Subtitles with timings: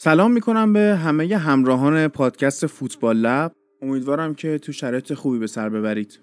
[0.00, 3.52] سلام می‌کنم به همه همراهان پادکست فوتبال لب.
[3.82, 6.20] امیدوارم که تو شرایط خوبی به سر ببرید.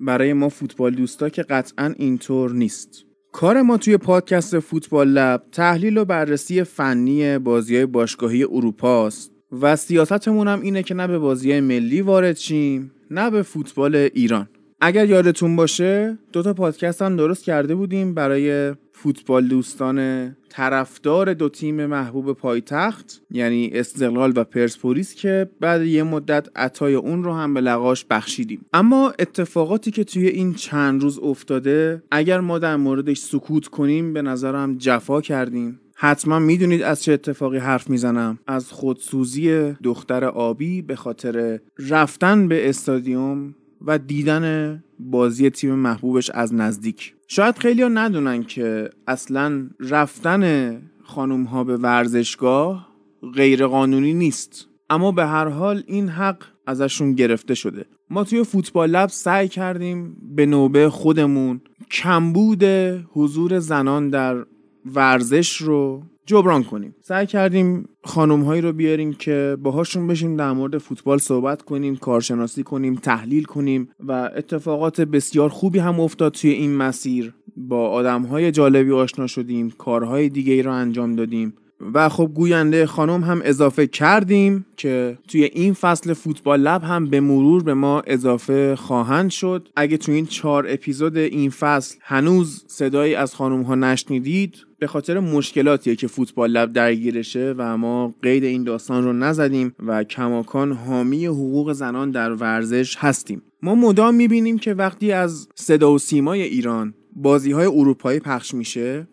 [0.00, 3.04] برای ما فوتبال دوستا که قطعا اینطور نیست.
[3.32, 9.32] کار ما توی پادکست فوتبال لب تحلیل و بررسی فنی بازی های باشگاهی اروپا است
[9.52, 14.48] و سیاستمون هم اینه که نه به بازی ملی وارد شیم نه به فوتبال ایران.
[14.80, 21.48] اگر یادتون باشه دو تا پادکست هم درست کرده بودیم برای فوتبال دوستان طرفدار دو
[21.48, 27.54] تیم محبوب پایتخت یعنی استقلال و پرسپولیس که بعد یه مدت عطای اون رو هم
[27.54, 28.66] به لقاش بخشیدیم.
[28.72, 34.22] اما اتفاقاتی که توی این چند روز افتاده اگر ما در موردش سکوت کنیم به
[34.22, 35.80] نظرم جفا کردیم.
[35.94, 38.38] حتما می‌دونید از چه اتفاقی حرف می‌زنم.
[38.46, 46.54] از خودسوزی دختر آبی به خاطر رفتن به استادیوم و دیدن بازی تیم محبوبش از
[46.54, 47.14] نزدیک.
[47.28, 52.88] شاید خیلی ها ندونن که اصلا رفتن خانوم ها به ورزشگاه
[53.34, 54.68] غیر قانونی نیست.
[54.90, 57.84] اما به هر حال این حق ازشون گرفته شده.
[58.10, 62.64] ما توی فوتبال لب سعی کردیم به نوبه خودمون کمبود
[63.12, 64.46] حضور زنان در
[64.94, 66.94] ورزش رو جبران کنیم.
[67.00, 72.62] سعی کردیم خانم هایی رو بیاریم که باهاشون بشیم در مورد فوتبال صحبت کنیم کارشناسی
[72.62, 77.34] کنیم تحلیل کنیم و اتفاقات بسیار خوبی هم افتاد توی این مسیر.
[77.56, 81.54] با آدم های جالبی آشنا شدیم کارهای دیگه ای رو انجام دادیم.
[81.94, 87.20] و خب گوینده خانم هم اضافه کردیم که توی این فصل فوتبال لب هم به
[87.20, 89.68] مرور به ما اضافه خواهند شد.
[89.76, 95.20] اگه توی این چهار اپیزود این فصل هنوز صدایی از خانم ها نشنیدید به خاطر
[95.20, 101.26] مشکلاتیه که فوتبال لب درگیرشه و ما قید این داستان رو نزدیم و کماکان حامی
[101.26, 103.42] حقوق زنان در ورزش هستیم.
[103.62, 109.06] ما مدام می‌بینیم که وقتی از صدا و سیمای ایران بازی های اروپایی پخش میشه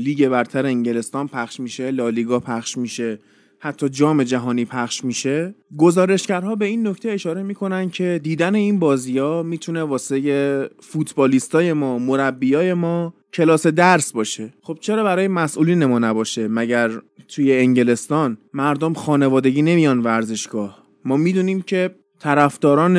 [0.00, 3.18] لیگ برتر انگلستان پخش میشه لالیگا پخش میشه
[3.58, 5.54] حتی جام جهانی پخش میشه.
[5.76, 11.98] گزارشگرها به این نکته اشاره می‌کنن که دیدن این بازی ها می‌تونه واسه فوتبالیستای ما
[11.98, 14.52] مربیای ما کلاس درس باشه.
[14.62, 16.90] خب چرا برای مسئولین ما نباشه؟ مگر
[17.28, 21.90] توی انگلستان مردم خانوادگی نمیان ورزشگاه؟ ما می‌دونیم که
[22.20, 22.96] طرفداران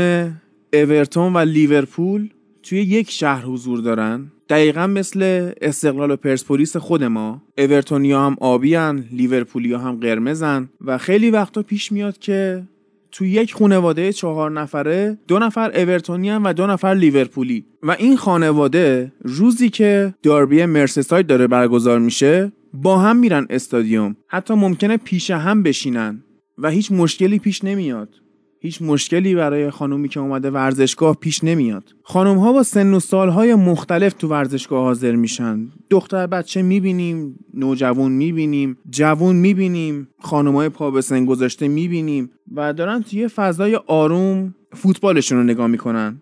[0.73, 2.29] اورتون و لیورپول
[2.63, 4.31] توی یک شهر حضور دارن.
[4.51, 7.41] دقیقا مثل استقلال و پرسپولیس خود ما.
[7.57, 12.63] اورتونیا هم آبیان لیورپولیا هم قرمزن و خیلی وقتا پیش میاد که
[13.11, 17.65] تو یک خانواده چهار نفره دو نفر اورتونیان و دو نفر لیورپولی.
[17.83, 24.15] و این خانواده روزی که داربی مرسساید داره برگزار میشه با هم میرن استادیوم.
[24.27, 26.23] حتی ممکنه پیش هم بشینن
[26.57, 28.20] و هیچ مشکلی پیش نمیاد.
[28.63, 31.83] هیچ مشکلی برای خانومی که اومده ورزشگاه پیش نمیاد.
[32.03, 35.67] خانم ها با سن و سالهای مختلف تو ورزشگاه حاضر میشن.
[35.89, 42.73] دختر بچه می‌بینیم نوجوان می‌بینیم جوون می‌بینیم خانم های پا به سن گذاشته می‌بینیم و
[42.73, 46.21] دارن توی فضای آروم فوتبالشون رو نگاه می‌کنن.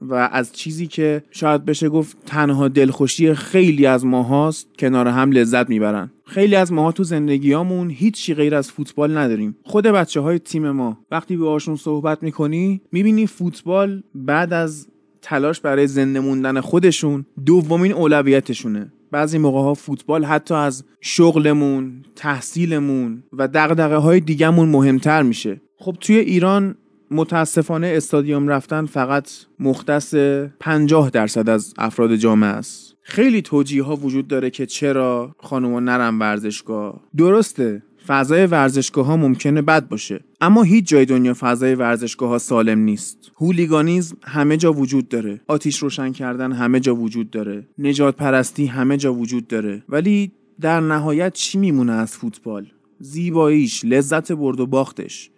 [0.00, 5.68] و از چیزی که شاید بشه گفت تنها دلخوشی خیلی از ماهاست کنار هم لذت
[5.68, 6.10] می‌برن.
[6.26, 9.56] خیلی از ماها تو زندگیامون هیچی غیر از فوتبال نداریم.
[9.62, 14.86] خود بچه های تیم ما وقتی باهاشون صحبت می‌کنی می‌بینی فوتبال بعد از
[15.22, 18.92] تلاش برای زنده موندن خودشون دومین اولویتشونه.
[19.10, 25.60] بعضی موقع ها فوتبال حتی از شغلمون، تحصیلمون و دقدقه های دیگهمون مهمتر میشه.
[25.76, 26.74] خب توی ایران
[27.10, 30.14] متاسفانه استادیوم رفتن فقط مختص
[30.60, 32.96] 50 درصد از افراد جامعه است.
[33.02, 37.00] خیلی توجیه ها وجود داره که چرا خانوما نرم ورزشگاه.
[37.16, 42.78] درسته فضای ورزشگاه ها ممکنه بد باشه اما هیچ جای دنیا فضای ورزشگاه ها سالم
[42.78, 43.32] نیست.
[43.36, 45.40] هولیگانیزم همه جا وجود داره.
[45.48, 47.66] آتیش روشن کردن همه جا وجود داره.
[47.78, 49.82] نجات پرستی همه جا وجود داره.
[49.88, 52.66] ولی در نهایت چی میمونه از فوتبال؟
[52.98, 55.30] زیباییش لذت برد و باختش.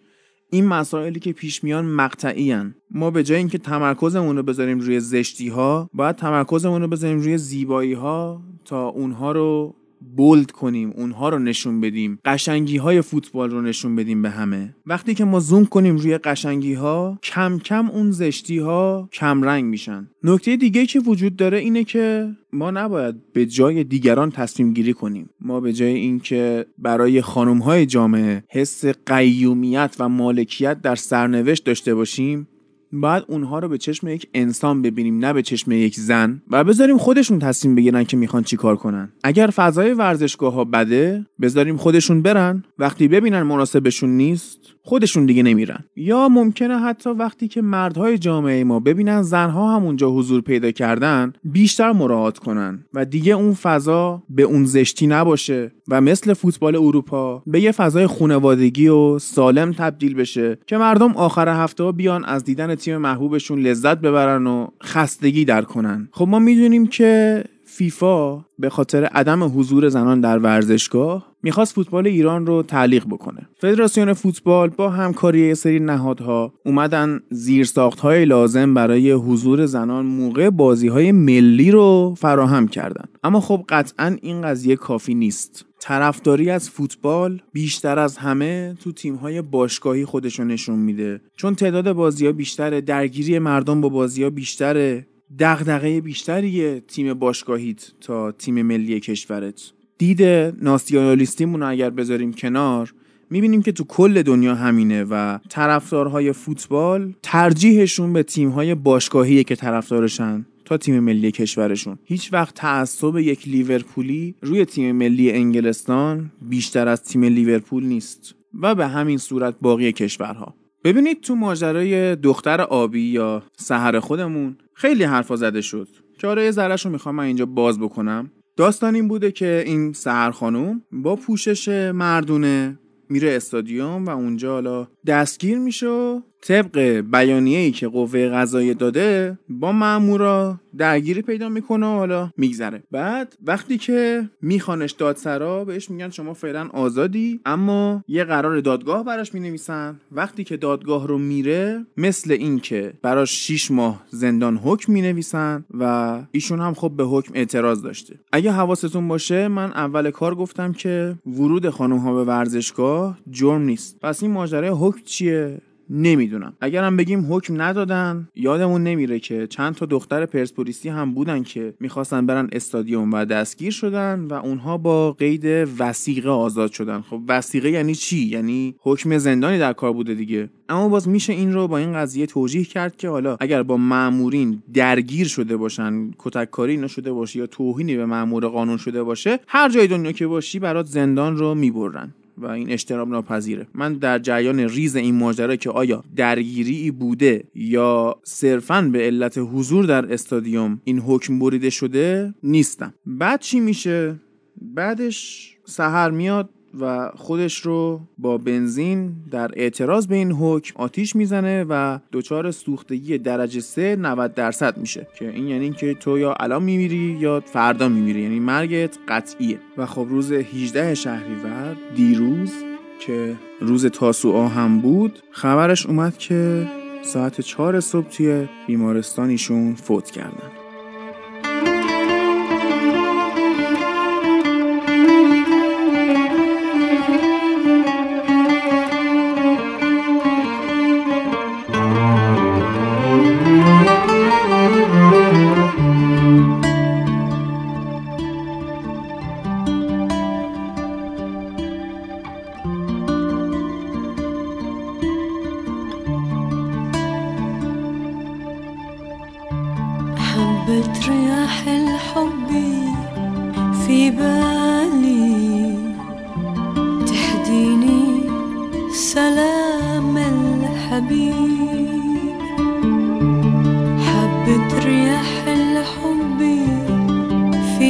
[0.54, 2.56] این مسائلی که پیش میان مقطعی
[2.90, 7.38] ما به جای اینکه تمرکزمون رو بذاریم روی زشتی ها باید تمرکزمون رو بذاریم روی
[7.38, 9.74] زیبایی ها تا اونها رو
[10.16, 14.74] بولد کنیم اونها رو نشون بدیم قشنگی های فوتبال رو نشون بدیم به همه.
[14.86, 19.64] وقتی که ما زوم کنیم روی قشنگی ها کم کم اون زشتی ها کم رنگ
[19.64, 20.08] میشن.
[20.24, 25.30] نکته دیگه که وجود داره اینه که ما نباید به جای دیگران تصمیم گیری کنیم.
[25.40, 31.94] ما به جای اینکه برای خانم های جامعه حس قیومیت و مالکیت در سرنوشت داشته
[31.94, 32.48] باشیم
[32.92, 36.98] باید اونها رو به چشم یک انسان ببینیم نه به چشم یک زن و بذاریم
[36.98, 39.12] خودشون تصمیم بگیرن که می‌خوان چیکار کنن.
[39.24, 42.64] اگر فضای ورزشگاه ها بده بذاریم خودشون برن.
[42.78, 45.84] وقتی ببینن مناسبشون نیست خودشون دیگه نمیرن.
[45.96, 51.32] یا ممکنه حتی وقتی که مردهای جامعه ما ببینن زنها هم اونجا حضور پیدا کردن
[51.44, 57.42] بیشتر مراعات کنن و دیگه اون فضا به اون زشتی نباشه و مثل فوتبال اروپا
[57.46, 62.74] به یه فضای خونوادگی و سالم تبدیل بشه که مردم آخر هفته بیان از دیدن
[62.74, 67.44] تیم محبوبشون لذت ببرن و خستگی در کنن خب ما می‌دونیم که
[67.76, 73.48] فیفا به خاطر عدم حضور زنان در ورزشگاه می‌خواست فوتبال ایران رو تعلیق بکنه.
[73.58, 80.50] فدراسیون فوتبال با همکاری یه سری نهادها اومدن زیرساخت های لازم برای حضور زنان موقع
[80.50, 83.04] بازی های ملی رو فراهم کردن.
[83.22, 85.64] اما خب قطعا این قضیه کافی نیست.
[85.80, 91.20] طرفداری از فوتبال بیشتر از همه تو تیم‌های باشگاهی خودشون نشون میده.
[91.36, 95.06] چون تعداد بازی ها بیشتره درگیری مردم با بازی ها بیشتره.
[95.38, 99.72] دغدغه بیشتریه تیم باشگاهیت تا تیم ملی کشورت.
[99.98, 100.22] دید
[100.62, 102.94] ناسیونالیستیمون اگر بذاریم کنار
[103.30, 110.46] می‌بینیم که تو کل دنیا همینه و طرفدارهای فوتبال ترجیحشون به تیمهای باشگاهیه که طرفدارشن
[110.64, 111.98] تا تیم ملی کشورشون.
[112.04, 118.74] هیچ وقت تعصب یک لیورپولی روی تیم ملی انگلستان بیشتر از تیم لیورپول نیست و
[118.74, 120.54] به همین صورت باقی کشورها.
[120.84, 125.88] ببینید تو ماجرای دختر آبی یا سهر خودمون خیلی حرفا زده شد.
[126.18, 128.30] که آره ذرهش رو می‌خوام من اینجا باز بکنم.
[128.56, 134.88] داستان این بوده که این سهر خانوم با پوشش مردونه میره استادیوم و اونجا حالا
[135.06, 136.78] دستگیر میشه و طبق
[137.12, 142.82] بیانیه ای که قوه قضایی داده با مامورا درگیری پیدا می‌کنه و حالا میگذره.
[142.90, 149.34] بعد وقتی که میخوانش دادسرا بهش میگن شما فعلا آزادی اما یه قرار دادگاه براش
[149.34, 150.00] می‌نویسن.
[150.12, 156.18] وقتی که دادگاه رو میره مثل این که براش 6 ماه زندان حکم می‌نویسن و
[156.32, 158.14] ایشون هم خب به حکم اعتراض داشته.
[158.32, 164.00] اگه حواستون باشه من اول کار گفتم که ورود خانم ها به ورزشگاه جرم نیست.
[164.00, 165.58] پس این ماجرای حکم چیه؟
[165.92, 166.52] نمی‌دونم.
[166.60, 172.26] اگرم بگیم حکم ندادن یادمون نمیره که چند تا دختر پرسپولیسی هم بودن که می‌خواستن
[172.26, 177.00] برن استادیوم و دستگیر شدن و اونها با قید وسیقه آزاد شدن.
[177.00, 180.50] خب وسیقه یعنی چی؟ یعنی حکم زندانی در کار بوده دیگه.
[180.68, 184.62] اما باز میشه این رو با این قضیه توجیه کرد که حالا اگر با مامورین
[184.74, 189.86] درگیر شده باشن کتککاری نشده باشه یا توهینی به مامور قانون شده باشه هر جای
[189.86, 192.14] دنیا که باشی برات زندان رو می‌برن.
[192.42, 198.20] و این اجتناب ناپذیره من در جریان ریز این ماجرا که آیا درگیری بوده یا
[198.24, 202.94] صرفا به علت حضور در استادیوم این حکم بریده شده نیستم.
[203.06, 204.20] بعد چی میشه؟
[204.62, 211.64] بعدش سهر میاد و خودش رو با بنزین در اعتراض به این حکم آتیش می‌زنه
[211.68, 215.06] و دچار سوختگی درجه 3 90 درصد میشه.
[215.18, 218.22] که این یعنی که تو یا الان میمیری یا فردا میمیری.
[218.22, 219.58] یعنی مرگت قطعیه.
[219.76, 222.52] و خب روز 18 شهریور دیروز
[223.00, 226.68] که روز تاسوعا هم بود خبرش اومد که
[227.02, 230.61] ساعت 4 صبح توی بیمارستان ایشون فوت کردن.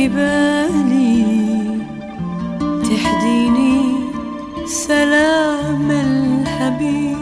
[0.09, 1.25] بالي
[2.83, 3.83] تحديني
[4.67, 7.13] سلام الحبيب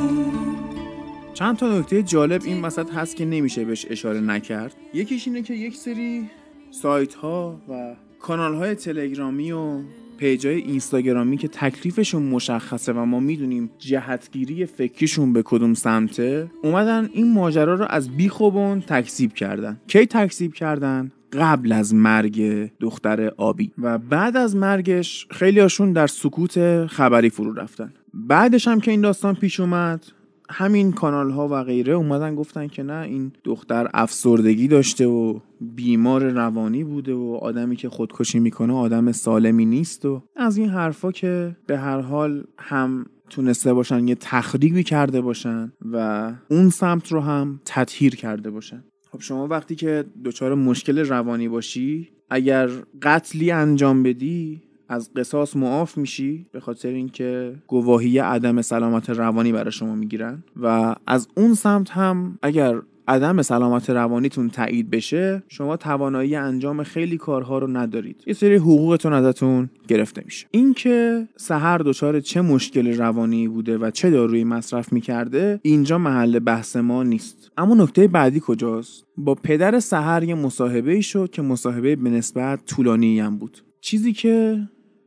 [1.34, 4.74] چند تا نکته جالب این وسط هست که نمیشه بهش اشاره نکرد.
[4.94, 6.30] یکیش اینه که یک سری
[6.70, 9.80] سایت ها و کانال های تلگرامی و
[10.18, 17.10] پیج های اینستاگرامی که تکلیفشون مشخصه و ما می‌دونیم جهتگیری فکریشون به کدوم سمته اومدن
[17.12, 19.80] این ماجرا رو از بیخوبون تکذیب کردن.
[19.86, 23.72] کی تکذیب کردن؟ قبل از مرگ دختر آبی.
[23.78, 27.92] و بعد از مرگش خیلی هاشون در سکوت خبری فرو رفتن.
[28.14, 30.06] بعدش هم که این داستان پیش اومد
[30.50, 36.28] همین کانال ها و غیره اومدن گفتن که نه این دختر افسردگی داشته و بیمار
[36.28, 41.56] روانی بوده و آدمی که خودکشی می‌کنه آدم سالمی نیست و از این حرفا که
[41.66, 47.60] به هر حال هم تونسته باشن یه تخریبی کرده باشن و اون سمت رو هم
[47.64, 48.84] تطهیر کرده باشن.
[49.12, 52.70] خب شما وقتی که دچار مشکل روانی باشی اگر
[53.02, 59.72] قتلی انجام بدی از قصاص معاف میشی به خاطر اینکه گواهی عدم سلامت روانی برای
[59.72, 60.42] شما می‌گیرن.
[60.62, 67.16] و از اون سمت هم اگر عدم سلامت روانیتون تایید بشه شما توانایی انجام خیلی
[67.16, 68.24] کارها رو ندارید.
[68.26, 70.46] یه سری حقوقتون ازتون گرفته میشه.
[70.50, 76.76] اینکه سحر دچار چه مشکل روانی بوده و چه دارویی مصرف می‌کرده اینجا محل بحث
[76.76, 77.50] ما نیست.
[77.56, 82.64] اما نکته بعدی کجاست؟ با پدر سحر یه مصاحبه ای شد که مصاحبه به نسبت
[82.66, 83.58] طولانی هم بود.
[83.80, 84.58] چیزی که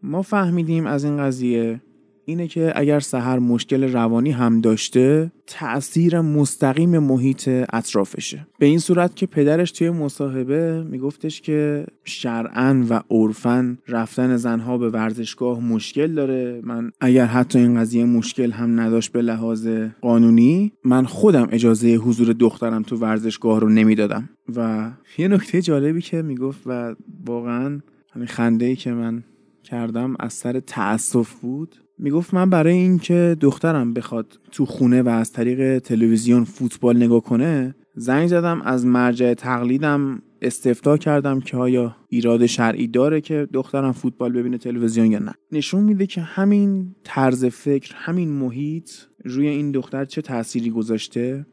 [0.04, 1.82] ما فهمیدیم از این قضیه
[2.26, 8.48] اینه که اگر سحر مشکل روانی هم داشته تأثیر مستقیم محیط اطرافشه.
[8.60, 14.90] به این صورت که پدرش توی مصاحبه میگفتش که شرعن و عرفن رفتن زنها به
[14.90, 16.62] ورزشگاه مشکل داره.
[16.64, 19.68] من اگر حتی این قضیه مشکل هم نداشت به لحاظ
[20.02, 24.30] قانونی من خودم اجازه حضور دخترم تو ورزشگاه رو نمی‌دادم.
[24.56, 27.80] و یه نکته جالبی که می‌گفت و واقعا
[28.12, 29.24] همین خنده که من
[29.64, 31.76] کردم از سر تأسف بود.
[31.98, 37.76] می‌گفت من برای اینکه دخترم بخواد تو خونه و از طریق تلویزیون فوتبال نگاه کنه
[37.96, 44.32] زنگ زدم از مرجع تقلیدم استفتا کردم که آیا ایراد شرعی داره که دخترم فوتبال
[44.32, 45.34] ببینه تلویزیون یا نه.
[45.52, 48.92] نشون میده که همین طرز فکر همین محیط
[49.26, 51.46] روی این دختر چه تأثیری گذاشته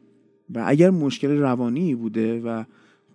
[0.49, 2.63] و اگر مشکل روانی بوده و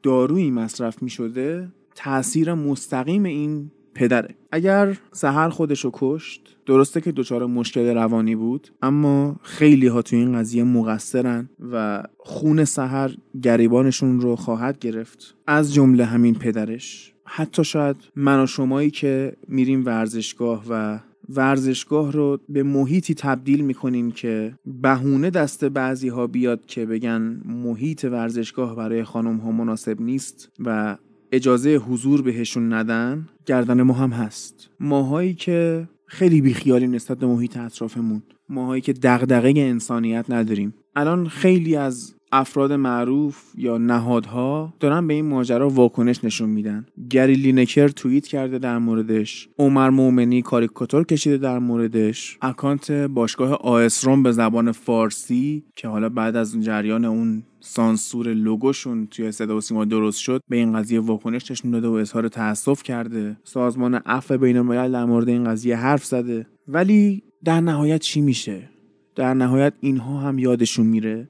[0.03, 4.35] دارویی مصرف می شده تأثیر مستقیم این پدره.
[4.53, 10.39] اگر سهر خودشو کشت درسته که دچار مشکل روانی بود اما خیلی ها تو این
[10.39, 15.35] قضیه مقصرن و خون سهر گریبانشون رو خواهد گرفت.
[15.47, 17.13] از جمله همین پدرش.
[17.25, 20.99] حتی شاید من و شمایی که میریم ورزشگاه و
[21.29, 28.05] ورزشگاه رو به محیطی تبدیل می‌کنیم که بهونه دست بعضی ها بیاد که بگن محیط
[28.05, 30.97] ورزشگاه برای خانم ها مناسب نیست و
[31.37, 34.71] اجازه حضور بهشون ندن گردن ما هم هست.
[34.81, 38.23] ماهایی که خیلی بیخیالیم نسبت به محیط اطرافمون.
[38.49, 40.75] ماهایی که دغدغه انسانیت نداریم.
[40.97, 46.87] الان خیلی از افراد معروف یا نهادها دارن به این ماجرا واکنش نشون میدن.
[47.11, 49.49] گری لینکر توییت کرده در موردش.
[49.59, 52.39] عمر مومنی کاریکاتور کشیده در موردش.
[52.43, 59.33] اکانت باشگاه آسروم به زبان فارسی که حالا بعد از جریان اون سانسور لوگوشون توی
[59.33, 63.37] صدا و سیما درست شد به این قضیه واکنش نشون داده و اظهار تاسف کرده.
[63.45, 66.47] سازمان عفو بین الملل در مورد این قضیه حرف زده.
[66.69, 68.69] ولی در نهایت چی میشه؟
[69.17, 71.29] در نهایت اینها هم یادشون میره.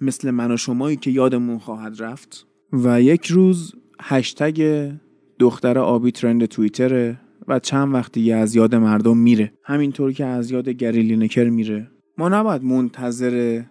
[0.00, 2.46] مثل من و شمایی که یادمون خواهد رفت.
[2.72, 4.90] و یک روز هشتگ
[5.38, 9.52] دختر آبی ترند توییتره و چند وقت دیگه از یاد مردم میره.
[9.64, 11.90] همینطور که از یاد گریلینکر میره.
[12.18, 13.62] ما نباید منتظر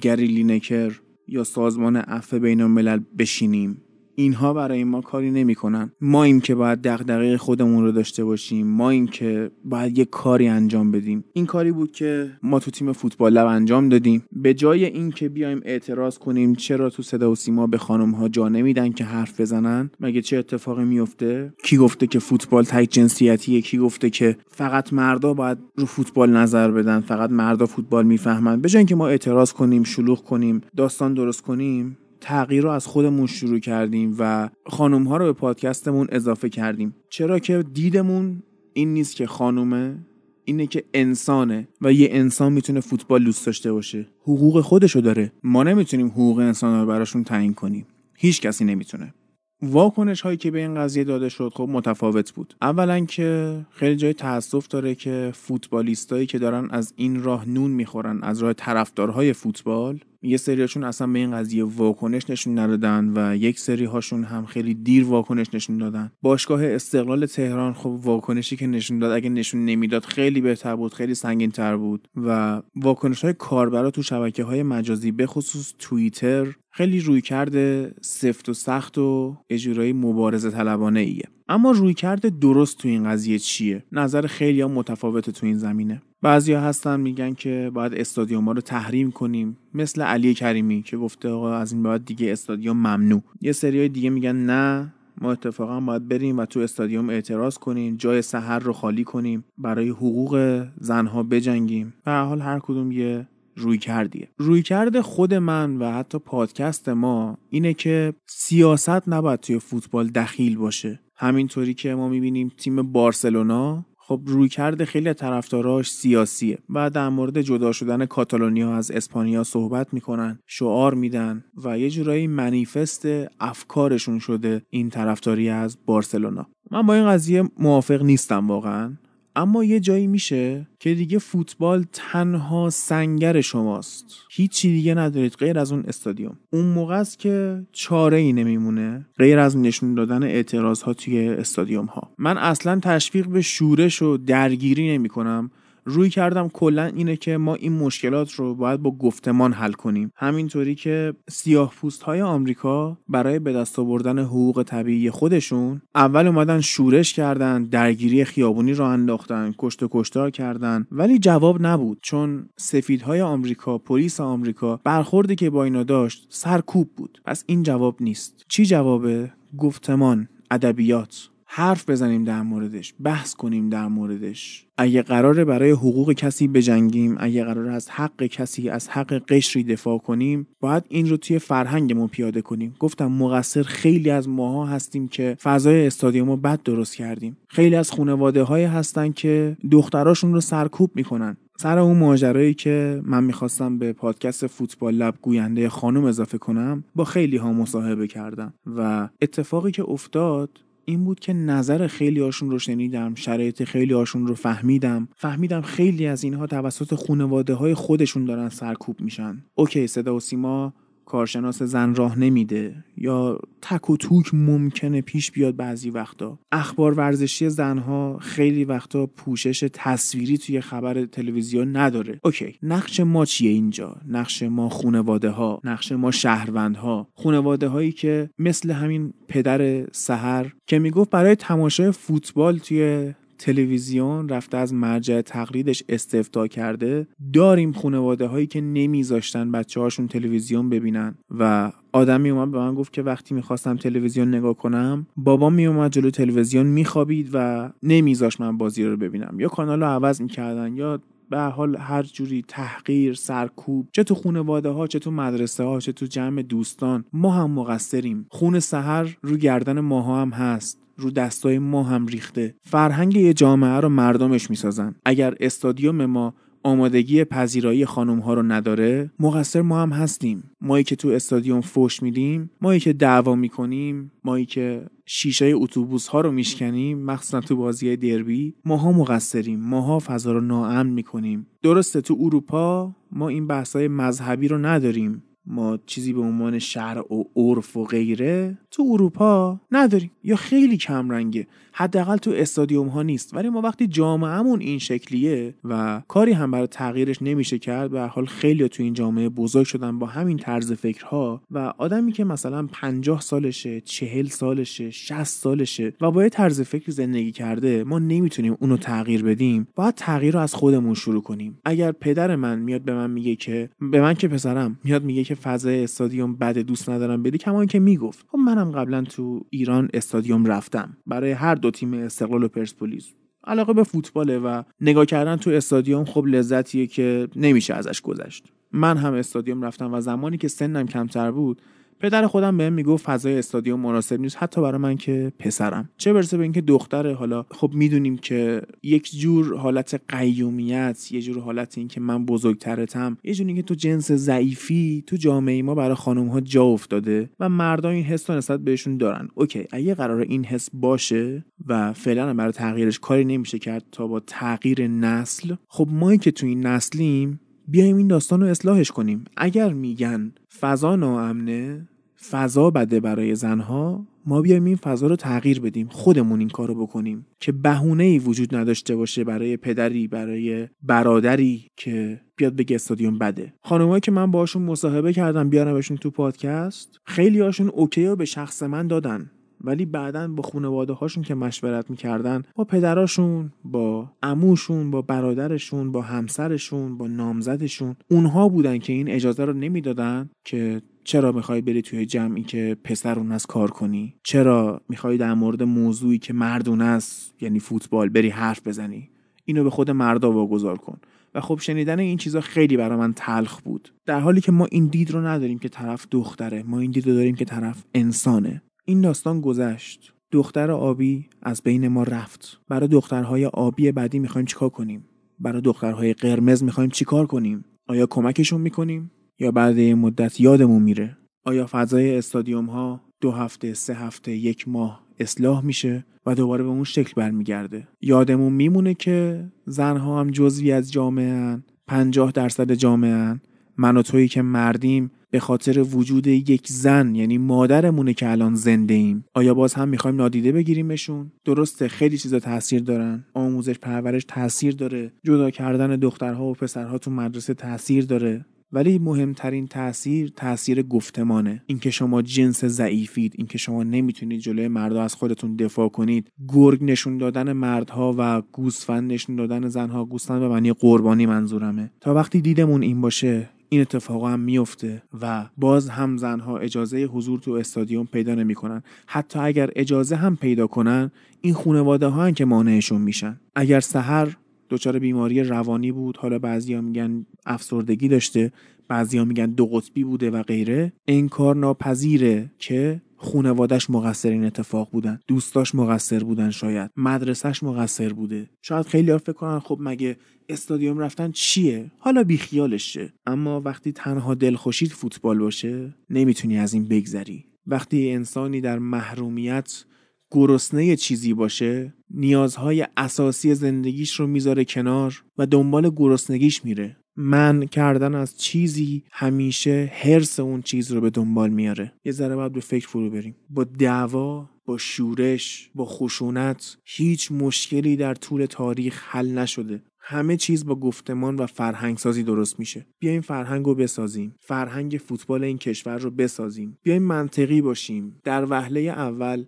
[0.00, 3.82] گریلینکر یا سازمان عفو بین الملل بشینیم؟
[4.18, 5.92] اینها برای ما کاری نمی‌کنن.
[6.00, 8.66] ما این که باید دغدغه خودمون رو داشته باشیم.
[8.66, 11.24] ما این که باید یه کاری انجام بدیم.
[11.32, 14.24] این کاری بود که ما تو تیم فوتبال لب انجام دادیم.
[14.32, 18.48] به جای اینکه بیایم اعتراض کنیم چرا تو صدا و سیما به خانم ها جا
[18.48, 23.78] نمیدن که حرف بزنن مگه چه اتفاقی میفته کی گفته که فوتبال تک جنسیتیه؟ کی
[23.78, 28.60] گفته که فقط مردا باید رو فوتبال نظر بدن؟ فقط مردا فوتبال می‌فهمن.
[28.60, 33.26] به جای اینکه ما اعتراض کنیم شلوغ کنیم داستان درست کنیم تغییر رو از خودمون
[33.26, 36.94] شروع کردیم و خانوم ها رو به پادکستمون اضافه کردیم.
[37.08, 39.98] چرا که دیدمون این نیست که خانومه
[40.44, 44.06] اینه که انسانه و یه انسان می‌تونه فوتبال دوست داشته باشه.
[44.22, 45.32] حقوق خودشو داره.
[45.42, 47.86] ما نمی‌تونیم حقوق انسان رو براشون تعیین کنیم.
[48.16, 49.14] هیچ کسی نمی‌تونه.
[49.62, 52.54] واکنش هایی که به این قضیه داده شد خب متفاوت بود.
[52.62, 58.22] اولا که خیلی جای تاسف داره که فوتبالیستایی که دارن از این راه نون می‌خورن
[58.22, 63.58] از راه طرفدارهای فوتبال یه سریاشون اصلا به این قضیه واکنش نشون ندادن و یک
[63.58, 66.12] سری هاشون هم خیلی دیر واکنش نشون دادن.
[66.22, 71.14] باشگاه استقلال تهران خب واکنشی که نشون داد اگه نشون نمی‌داد خیلی بهتر بود خیلی
[71.14, 77.00] سنگین تر بود و واکنش های کاربرا تو شبکه های مجازی به خصوص توییتر خیلی
[77.00, 82.88] روی کرده سفت و سخت و اجورایی مبارزه طلبانه ایه اما روی کرده درست تو
[82.88, 86.02] این قضیه چیه؟ نظر خیلی متفاوت تو این زمینه.
[86.22, 89.56] بعضیا هستن میگن که باید استادیوم رو تحریم کنیم.
[89.74, 93.22] مثل علی کریمی که گفته آقا از این بعد دیگه استادیوم ممنوع.
[93.40, 98.22] یه سریای دیگه میگن نه ما اتفاقا باید بریم و تو استادیوم اعتراض کنیم جای
[98.22, 101.94] سحر رو خالی کنیم برای حقوق زنها بجنگیم.
[102.04, 107.38] به حال هر کدوم یه روی کردیه روی کرده خود من و حتی پادکست ما
[107.50, 111.00] اینه که سیاست نباید توی فوتبال دخیل باشه.
[111.16, 117.40] همینطوری که ما می‌بینیم تیم بارسلونا خب روی کرده خیلی طرفداراش سیاسیه و در مورد
[117.40, 123.08] جدا شدن کاتالونیا از اسپانیا صحبت می‌کنن شعار میدن و یه جورایی منیفست
[123.40, 126.46] افکارشون شده این طرفداری از بارسلونا.
[126.70, 128.96] من با این قضیه موافق نیستم واقعا.
[129.38, 134.16] اما یه جایی میشه که دیگه فوتبال تنها سنگر شماست.
[134.30, 136.36] هیچی دیگه ندارید غیر از اون استادیوم.
[136.50, 141.86] اون موقع است که چاره ای نمیمونه غیر از نشون دادن اعتراض ها توی استادیوم
[141.86, 145.50] ها من اصلا تشویق به شورش و درگیری نمی کنم
[145.88, 150.12] روی کردم کلا اینه که ما این مشکلات رو باید با گفتمان حل کنیم.
[150.16, 156.60] همینطوری که سیاه پوست های آمریکا برای به دست آوردن حقوق طبیعی خودشون اول اومدن
[156.60, 160.86] شورش کردن درگیری خیابونی را انداختن کشت و کشتار کردن.
[160.92, 167.20] ولی جواب نبود چون سفیدهای آمریکا پلیس آمریکا برخوردی که با اینا داشت سرکوب بود.
[167.24, 168.44] پس این جواب نیست.
[168.48, 171.28] چی جوابه؟ گفتمان ادبیات.
[171.50, 174.66] حرف بزنیم در موردش بحث کنیم در موردش.
[174.78, 179.98] اگه قراره برای حقوق کسی بجنگیم اگه قراره از حق کسی از حق قشری دفاع
[179.98, 182.74] کنیم باید این رو توی فرهنگمون پیاده کنیم.
[182.78, 187.36] گفتم مقصر خیلی از ماها هستیم که فضای استادیوم رو بد درست کردیم.
[187.48, 191.36] خیلی از خانواده های هستن که دختراشون رو سرکوب می‌کنن.
[191.60, 197.04] سر اون ماجرایی که من می‌خواستم به پادکست فوتبال لب گوینده خانم اضافه کنم با
[197.04, 200.50] خیلی ها مصاحبه کردم و اتفاقی که افتاد
[200.88, 205.08] این بود که نظر خیلی هاشون رو شنیدم شرایط خیلی هاشون رو فهمیدم.
[205.16, 209.44] فهمیدم خیلی از اینها توسط خانواده های خودشون دارن سرکوب میشن.
[209.54, 210.74] OK صدا و سیما
[211.08, 216.38] کارشناس زن راه نمیده یا تک و توک ممکنه پیش بیاد بعضی وقتا.
[216.52, 222.20] اخبار ورزشی زنها خیلی وقتا پوشش تصویری توی خبر تلویزیون نداره.
[222.24, 227.08] OK نقش ما چیه اینجا؟ نقش ما خونواده ها نقش ما شهروندها.
[227.14, 234.56] خونواده هایی که مثل همین پدر سحر که می‌گفت برای تماشای فوتبال توی تلویزیون رفته
[234.56, 241.14] از مرجع تقلیدش استفتا کرده داریم خانواده هایی که نمیذاشتن بچه هاشون تلویزیون ببینن.
[241.38, 246.10] و آدمی اومد به من گفت که وقتی می‌خواستم تلویزیون نگاه کنم بابام میومد جلو
[246.10, 249.40] تلویزیون میخوابید و نمیذاش من بازی رو ببینم.
[249.40, 254.68] یا کانال رو عوض می‌کردن یا به حال هر جوری تحقیر سرکوب چه تو خانواده
[254.68, 258.26] ها چه تو مدرسه ها چه تو جمع دوستان ما هم مقصریم.
[258.30, 260.87] خون سحر رو گردن ماها هم هست.
[260.98, 262.54] رو دستای ما هم ریخته.
[262.62, 264.94] فرهنگ یه جامعه رو مردمش می‌سازن.
[265.04, 270.50] اگر استادیوم ما آمادگی پذیرایی خانم ها رو نداره مقصر ما هم هستیم.
[270.60, 276.20] مایی که تو استادیوم فوش میدیم مایی که دعوا می‌کنیم مایی که شیشه اتوبوس ها
[276.20, 281.46] رو میشکنیم مخصوصا تو بازی دربی ماها مقصریم ماها فضا رو ناامن می‌کنیم.
[281.62, 285.22] درسته تو اروپا ما این بحثای مذهبی رو نداریم.
[285.48, 291.10] ما چیزی به عنوان شرع و عرف و غیره تو اروپا نداریم یا خیلی کم
[291.10, 291.46] رنگه.
[291.72, 293.34] حداقل تو استادیوم ها نیست.
[293.34, 298.26] ولی ما وقتی جامعهمون این شکلیه و کاری هم برای تغییرش نمیشه کرد به حال
[298.26, 303.20] خیلی تو این جامعه بزرگ شدن با همین طرز فکرها و آدمی که مثلا 50
[303.20, 308.76] سالشه 40 سالشه 60 سالشه و با یه طرز فکر زندگی کرده ما نمی‌تونیم اونو
[308.76, 309.68] تغییر بدیم.
[309.74, 311.58] باید تغییر رو از خودمون شروع کنیم.
[311.64, 315.34] اگر پدر من میاد به من میگه که به من که پسرم میاد میگه که
[315.42, 318.26] فضای استادیوم بد دوست ندارم بدی کما که می‌گفت.
[318.28, 320.96] خب منم قبلا تو ایران استادیوم رفتم.
[321.06, 323.12] برای هر دو تیم استقلال و پرسپولیس.
[323.44, 328.46] علاقه به فوتباله و نگاه کردن تو استادیوم خب لذتیه که نمیشه ازش گذشت.
[328.72, 331.62] من هم استادیوم رفتم و زمانی که سنم کمتر بود
[332.00, 335.90] پدر خودم بهم می‌گفت فضای استادیوم مناسب نیست حتی برای من که پسرم.
[335.96, 341.38] چه برسه به اینکه دختر حالا خب می‌دونیم که یک جور حالت قیومیت یه جور
[341.38, 345.94] حالت این که من بزرگترتم یه جوری که تو جنس ضعیفی تو جامعه ما برای
[345.94, 349.28] خانم ها جا افتاده و مردا این حس نسبت بهشون دارن.
[349.34, 354.20] اوکی اگه قرار این حس باشه و فعلا برای تغییرش کاری نمیشه کرد تا با
[354.20, 359.24] تغییر نسل خب ما که تو این نسلیم بیایم این داستان رو اصلاحش کنیم.
[359.36, 361.88] اگر میگن فضا ناامنه
[362.30, 367.26] فضا بده برای زنها ما بیایم این فضا رو تغییر بدیم خودمون این کارو بکنیم
[367.40, 373.54] که بهونه ای وجود نداشته باشه برای پدری برای برادری که بیاد بگه استادیوم بده.
[373.62, 378.86] خانمایی که من باشون مصاحبه کردم بیارمشون تو پادکست خیلی هاشون اوکی به شخص من
[378.86, 379.30] دادن.
[379.60, 386.02] ولی بعدا با خانواده هاشون که مشورت می‌کردن با پدراشون با عموشون با برادرشون با
[386.02, 392.06] همسرشون با نامزدشون اونها بودن که این اجازه رو نمی‌دادن که چرا می‌خوای بری توی
[392.06, 397.60] جمعی که پسرون از کار کنی؟ چرا می‌خوای در مورد موضوعی که مردون است یعنی
[397.60, 399.10] فوتبال بری حرف بزنی؟
[399.44, 400.98] اینو به خود مردا واگذار کن.
[401.34, 403.94] و خب شنیدن این چیزا خیلی برای من تلخ بود.
[404.06, 407.14] در حالی که ما این دید رو نداریم که طرف دختره ما این دید رو
[407.14, 408.62] داریم که طرف انسانه.
[408.88, 410.14] این داستان گذشت.
[410.32, 412.60] دختر آبی از بین ما رفت.
[412.68, 415.04] برای دخترهای آبی بعدی می‌خوایم چیکار کنیم؟
[415.38, 421.66] برای دخترهای قرمز می‌خوایم چیکار کنیم؟ آیا کمکشون می‌کنیم؟ یا بعد مدت یادمون میره؟ آیا
[421.70, 426.84] فضای استادیوم ها دو هفته سه هفته یک ماه اصلاح میشه و دوباره به اون
[426.84, 431.64] شکل برمیگرده؟ یادمون میمونه که زنها هم جزوی از جامعه هن.
[431.86, 433.40] پنجاه درصد جامعه.
[433.76, 438.94] من و تویی که مردیم به خاطر وجود یک زن یعنی مادرمونه که الان زنده
[438.94, 439.24] ایم.
[439.34, 443.24] آیا باز هم می‌خوایم نادیده بگیریمشون؟ درسته خیلی چیزا تاثیر دارن.
[443.34, 445.12] آموزش پرورش تاثیر داره.
[445.24, 448.44] جدا کردن دخترها و پسرها تو مدرسه تاثیر داره.
[448.72, 451.62] ولی مهمترین تاثیر تاثیر گفتمانه.
[451.66, 456.30] اینکه شما جنس ضعیفید اینکه شما نمی‌تونید جلوی مردها از خودتون دفاع کنید.
[456.48, 460.04] گرگ نشون دادن مردها و گوسفند نشون دادن زنها.
[460.04, 461.90] گوسفند به معنی قربانی منظورمه.
[462.00, 467.38] تا وقتی دیدمون این باشه این اتفاق هم میفته و باز هم زنها اجازه حضور
[467.38, 468.82] تو استادیوم پیدا نمی‌کنن.
[469.06, 473.40] حتی اگر اجازه هم پیدا کنن این خانواده ها که مانعشون میشن.
[473.54, 474.36] اگر سحر
[474.70, 478.52] دچار بیماری روانی بود حالا بعضیا میگن افسردگی داشته
[478.88, 485.20] بعضیا میگن دو قطبی بوده و غیره انکار ناپذیره که خونوادش مقصر این اتفاق بودن.
[485.26, 486.90] دوستاش مقصر بودن شاید.
[486.96, 488.50] مدرسهش مقصر بوده.
[488.62, 490.16] شاید خیلی فکر کنن خب مگه
[490.48, 496.84] استادیوم رفتن چیه؟ حالا بیخیالش شه اما وقتی تنها دلخوشید فوتبال باشه نمی‌تونی از این
[496.84, 497.44] بگذری.
[497.66, 499.84] وقتی انسانی در محرومیت
[500.30, 506.96] گرسنه چیزی باشه نیازهای اساسی زندگیش رو می‌ذاره کنار و دنبال گرسنگیش میره.
[507.20, 511.92] من کردن از چیزی همیشه حرس اون چیز رو به دنبال میاره.
[512.04, 513.36] یه ذره باید به فکر فرو بریم.
[513.50, 519.82] با دعوا با شورش با خشونت هیچ مشکلی در طول تاریخ حل نشده.
[520.00, 522.86] همه چیز با گفتمان و فرهنگ سازی درست میشه.
[522.98, 524.34] بیایم فرهنگ رو بسازیم.
[524.40, 526.78] فرهنگ فوتبال این کشور رو بسازیم.
[526.82, 528.16] بیایم منطقی باشیم.
[528.24, 529.44] در وهله اول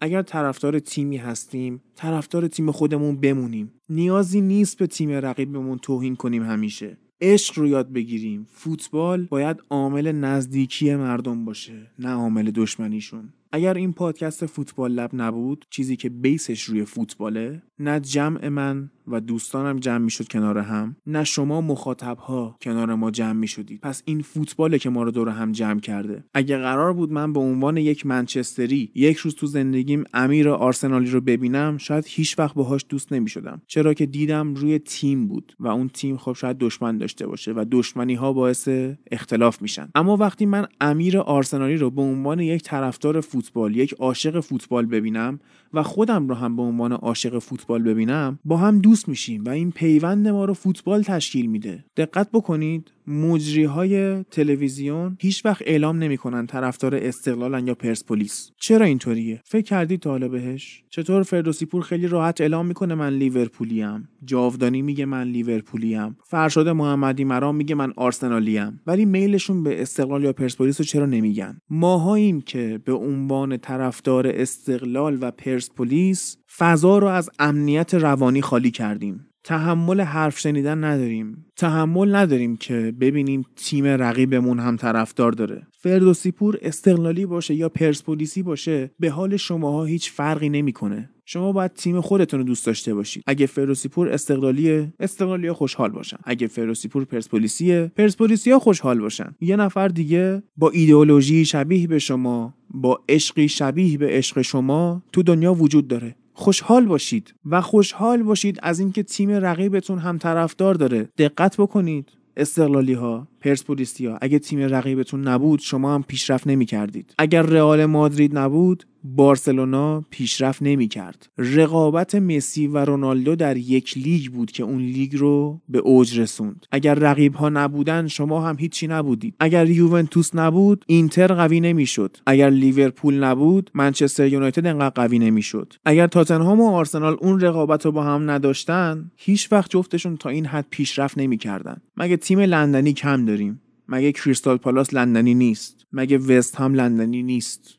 [0.00, 3.72] اگر طرفدار تیمی هستیم طرفدار تیم خودمون بمونیم.
[3.88, 6.98] نیازی نیست به تیم رقیبمون توهین کنیم همیشه.
[7.22, 8.46] عشق رو یاد بگیریم.
[8.52, 13.28] فوتبال باید عامل نزدیکی مردم باشه نه عامل دشمنیشون.
[13.52, 19.20] اگر این پادکست فوتبال لب نبود چیزی که بیسش روی فوتباله نه جمع من و
[19.20, 24.02] دوستانم جمع می‌شد کنار هم نه شما مخاطب ها کنار ما جمع می شدید پس
[24.04, 26.24] این فوتباله که ما رو دور هم جمع کرده.
[26.34, 31.20] اگه قرار بود من به عنوان یک منچستری یک روز تو زندگیم امیر آرسنالی رو
[31.20, 35.68] ببینم شاید هیچ وقت باهاش دوست نمی شدم چرا که دیدم روی تیم بود و
[35.68, 38.68] اون تیم خب شاید دشمن داشته باشه و دشمنی ها باعث
[39.10, 39.88] اختلاف میشن.
[39.94, 43.41] اما وقتی من امیر آرسنالی رو به عنوان یک طرفدار فوتبال
[43.72, 45.40] یک عاشق فوتبال ببینم
[45.74, 49.70] و خودم رو هم به عنوان عاشق فوتبال ببینم با هم دوست میشیم و این
[49.70, 51.84] پیوند ما رو فوتبال تشکیل میده.
[51.96, 58.50] دقت بکنید مجری های تلویزیون هیچ وقت اعلام نمی‌کنن طرفدار استقلالن یا پرسپولیس.
[58.60, 64.08] چرا اینطوریه؟ فکر کردید تا بهش؟ چطور فردوسی پور خیلی راحت اعلام می‌کنه من لیورپولیم؟
[64.24, 66.16] جاودانی میگه من لیورپولیم.
[66.24, 68.80] فرشاد محمدی مرام میگه من آرسنالیم.
[68.86, 75.18] ولی میلشون به استقلال یا پرسپولیس رو چرا نمیگن؟ ماهاییم که به عنوان طرفدار استقلال
[75.20, 79.31] و پرسپولیس فضا رو از امنیت روانی خالی کردیم.
[79.44, 81.46] تحمل حرف شنیدن نداریم.
[81.56, 85.66] تحمل نداریم که ببینیم تیم رقیبمون هم طرفدار داره.
[85.72, 91.10] فردوسی پور استقلالی باشه یا پرسپولیسی باشه به حال شماها هیچ فرقی نمی‌کنه.
[91.24, 93.22] شما باید تیم خودتون رو دوست داشته باشید.
[93.26, 96.16] اگه فردوسی پور استقلالیه استقلالی خوشحال باشن.
[96.24, 99.34] اگه فردوسی پور پرسپولیسیه پرسپولیسی خوشحال باشن.
[99.40, 105.22] یه نفر دیگه با ایدئولوژی شبیه به شما با عشقی شبیه به عشق شما تو
[105.22, 106.16] دنیا وجود داره.
[106.32, 111.08] خوشحال باشید و خوشحال باشید از اینکه تیم رقیبتون هم طرفدار داره.
[111.18, 117.14] دقت بکنید استقلالی ها پرسپولیسی ها اگه تیم رقیبتون نبود شما هم پیشرفت نمی کردید
[117.18, 124.30] اگر رئال مادرید نبود بارسلونا پیشرفت نمی کرد رقابت مسی و رونالدو در یک لیگ
[124.30, 126.66] بود که اون لیگ رو به اوج رسوند.
[126.72, 129.34] اگر رقیب ها نبودن شما هم هیچی نبودید.
[129.40, 132.16] اگر یوونتوس نبود اینتر قوی نمی‌شد.
[132.26, 135.72] اگر لیورپول نبود منچستر یونایتد انقدر قوی نمی‌شد.
[135.84, 140.46] اگر تاتنهام و آرسنال اون رقابت رو با هم نداشتن هیچ وقت جفتشون تا این
[140.46, 141.76] حد پیشرفت نمی‌کردن.
[141.96, 143.60] مگه تیم لندنی کم داریم.
[143.88, 147.78] مگه کریستال پالاس لندنی نیست؟ مگه وست هم لندنی نیست؟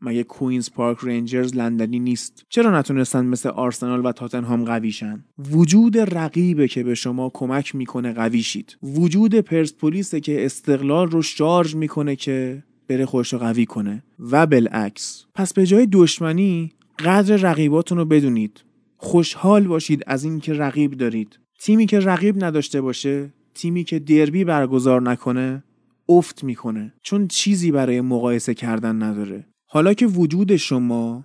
[0.00, 6.68] مگه کوینز پارک رنجرز لندنی نیست؟ چرا نتونستن مثل آرسنال و تاتنهام قویشن؟ وجود رقیبه
[6.68, 12.62] که به شما کمک می‌کنه قوی شید وجود پرسپولیسه که استقلال رو شارژ می‌کنه که
[12.88, 14.04] بره خودش رو قوی کنه.
[14.18, 15.24] و بالعکس.
[15.34, 18.64] پس به جای دشمنی قدر رقیباتون رو بدونید.
[18.96, 21.38] خوشحال باشید از اینکه رقیب دارید.
[21.60, 25.64] تیمی که رقیب نداشته باشه تیمی که دربی برگزار نکنه
[26.08, 29.46] افت می‌کنه چون چیزی برای مقایسه کردن نداره.
[29.66, 31.24] حالا که وجود شما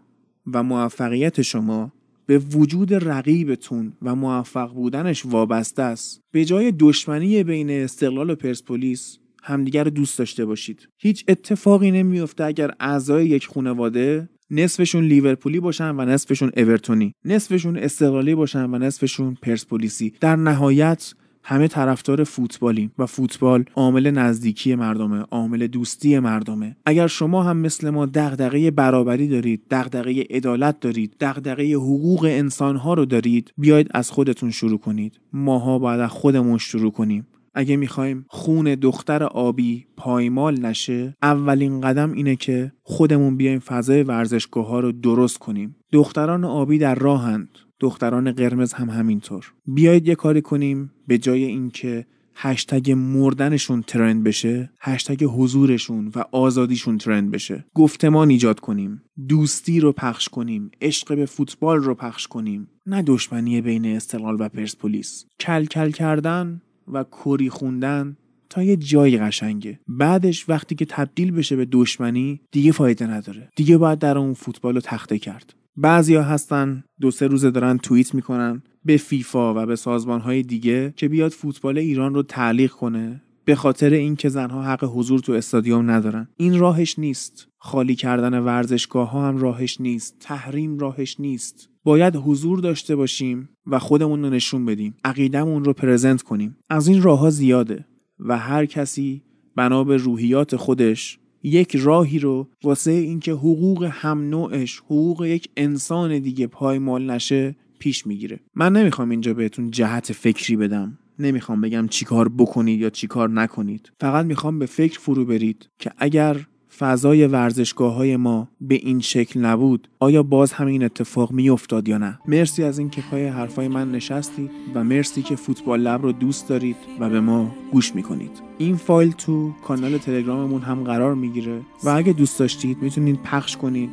[0.53, 1.91] و موفقیت شما
[2.25, 9.17] به وجود رقیبتون و موفق بودنش وابسته است به جای دشمنی بین استقلال و پرسپولیس
[9.43, 10.87] همدیگر دوست داشته باشید.
[10.97, 18.35] هیچ اتفاقی نمیفته اگر اعضای یک خانواده نصفشون لیورپولی باشن و نصفشون اورتونی نصفشون استقلالی
[18.35, 20.13] باشن و نصفشون پرسپولیسی.
[20.21, 21.13] در نهایت
[21.49, 26.75] همه طرفدار فوتبالیم و فوتبال عامل نزدیکی مردمه عامل دوستی مردمه.
[26.85, 33.05] اگر شما هم مثل ما دغدغه برابری دارید دغدغه عدالت دارید دغدغه حقوق انسانها رو
[33.05, 35.19] دارید بیاید از خودتون شروع کنید.
[35.33, 37.27] ماها باید از خودمون شروع کنیم.
[37.53, 44.67] اگه می‌خوایم خون دختر آبی پایمال نشه اولین قدم اینه که خودمون بیایم فضای ورزشگاه
[44.67, 45.75] ها رو درست کنیم.
[45.91, 47.49] دختران آبی در راهند.
[47.79, 49.53] دختران قرمز هم همینطور.
[49.65, 52.05] بیایید یه کاری کنیم به جای اینکه
[52.39, 57.65] هشتگ مردنشون ترند بشه هشتگ حضورشون و آزادیشون ترند بشه.
[57.73, 59.01] گفتمان ایجاد کنیم.
[59.29, 60.71] دوستی رو پخش کنیم.
[60.81, 62.67] عشق به فوتبال رو پخش کنیم.
[62.85, 65.25] نه دشمنی بین استقلال و پرسپولیس.
[65.39, 66.61] کل کل کردن
[66.93, 68.17] و کری خوندن
[68.49, 69.79] تا یه جایی قشنگه.
[69.87, 73.49] بعدش وقتی که تبدیل بشه به دشمنی دیگه فایده نداره.
[73.55, 75.53] دیگه باید در اون فوتبال رو تخته کرد.
[75.77, 80.93] بعضیا هستن دو سه روزه دارن توییت می‌کنن به فیفا و به سازمان های دیگه
[80.95, 85.91] که بیاد فوتبال ایران رو تعلیق کنه به خاطر اینکه زنها حق حضور تو استادیوم
[85.91, 86.27] ندارن.
[86.37, 87.47] این راهش نیست.
[87.57, 90.17] خالی کردن ورزشگاه ها هم راهش نیست.
[90.19, 91.69] تحریم راهش نیست.
[91.83, 94.95] باید حضور داشته باشیم و خودمون رو نشون بدیم.
[95.03, 96.57] عقیدمون رو پرزنت کنیم.
[96.69, 97.85] از این راه ها زیاده
[98.19, 99.21] و هر کسی
[99.55, 106.19] بنا به روحیات خودش یک راهی رو واسه اینکه حقوق هم نوعش حقوق یک انسان
[106.19, 108.39] دیگه پایمال نشه پیش می‌گیره.
[108.55, 110.97] من نمی‌خوام اینجا بهتون جهت فکری بدم.
[111.19, 113.91] نمی‌خوام بگم چیکار بکنید یا چیکار نکنید.
[113.99, 116.47] فقط می‌خوام به فکر فرو برید که اگر
[116.79, 119.87] فضای ورزشگاه های ما به این شکل نبود.
[119.99, 124.83] آیا باز همین اتفاق میافتاد یا نه؟ مرسی از اینکه پای حرفای من نشستید و
[124.83, 128.31] مرسی که فوتبال لب رو دوست دارید و به ما گوش می‌کنید.
[128.57, 133.89] این فایل تو کانال تلگراممون هم قرار می‌گیره و اگه دوست داشتید می‌تونید پخش کنید.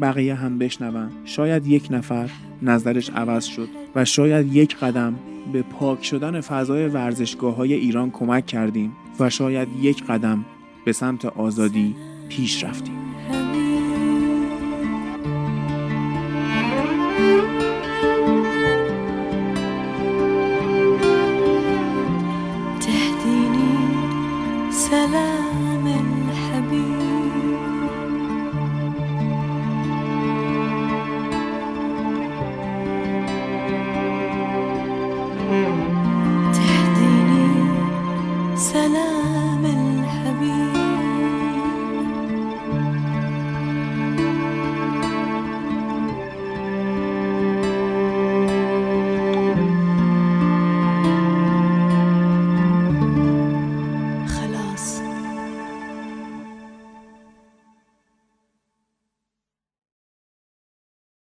[0.00, 1.10] بقیه هم بشنون.
[1.24, 2.30] شاید یک نفر
[2.62, 5.14] نظرش عوض شد و شاید یک قدم
[5.52, 10.44] به پاک شدن فضای ورزشگاه های ایران کمک کردیم و شاید یک قدم
[10.84, 11.94] به سمت آزادی
[12.28, 12.95] پیش رفتیم.